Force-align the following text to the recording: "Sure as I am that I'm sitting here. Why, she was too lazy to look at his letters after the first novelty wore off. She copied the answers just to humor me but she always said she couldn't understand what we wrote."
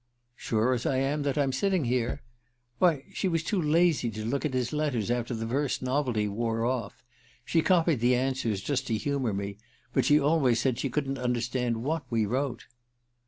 "Sure 0.35 0.73
as 0.73 0.83
I 0.87 0.97
am 0.97 1.21
that 1.21 1.37
I'm 1.37 1.51
sitting 1.51 1.85
here. 1.85 2.23
Why, 2.79 3.03
she 3.13 3.27
was 3.27 3.43
too 3.43 3.61
lazy 3.61 4.09
to 4.09 4.25
look 4.25 4.43
at 4.43 4.55
his 4.55 4.73
letters 4.73 5.11
after 5.11 5.35
the 5.35 5.47
first 5.47 5.83
novelty 5.83 6.27
wore 6.27 6.65
off. 6.65 7.03
She 7.45 7.61
copied 7.61 7.99
the 7.99 8.15
answers 8.15 8.61
just 8.61 8.87
to 8.87 8.97
humor 8.97 9.31
me 9.31 9.57
but 9.93 10.03
she 10.03 10.19
always 10.19 10.59
said 10.59 10.79
she 10.79 10.89
couldn't 10.89 11.19
understand 11.19 11.83
what 11.83 12.03
we 12.09 12.25
wrote." 12.25 12.65